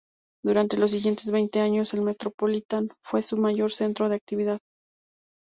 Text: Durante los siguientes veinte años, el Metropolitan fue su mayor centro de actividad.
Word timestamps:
Durante 0.43 0.77
los 0.77 0.89
siguientes 0.89 1.29
veinte 1.29 1.59
años, 1.59 1.93
el 1.93 2.01
Metropolitan 2.01 2.89
fue 3.05 3.21
su 3.21 3.37
mayor 3.37 3.71
centro 3.71 4.09
de 4.09 4.15
actividad. 4.15 4.57